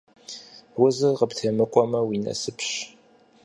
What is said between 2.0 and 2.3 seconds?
уи